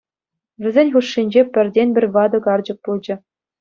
Вӗсен 0.61 0.87
хушшинче 0.93 1.41
пӗртен-пӗр 1.53 2.05
ватӑ 2.13 2.39
карчӑк 2.45 2.77
пулчӗ. 2.83 3.15